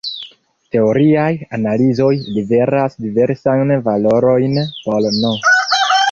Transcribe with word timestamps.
Teoriaj 0.75 1.27
analizoj 1.57 2.07
liveras 2.37 2.97
diversajn 3.05 3.73
valorojn 3.89 4.57
por 4.87 5.07
"n". 5.11 5.35